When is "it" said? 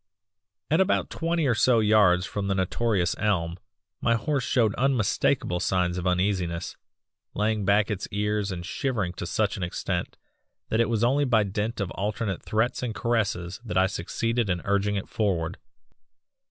10.81-10.89, 14.95-15.07